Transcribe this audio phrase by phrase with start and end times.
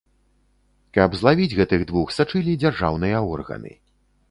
[0.97, 3.71] Каб злавіць гэтых двух, сачылі дзяржаўныя органы.